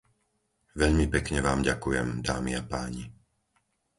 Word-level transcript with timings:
Veľmi 0.81 1.05
pekne 1.15 1.39
vám 1.47 1.59
ďakujem, 1.69 2.07
dámy 2.27 2.51
a 2.59 2.63
páni. 2.71 3.03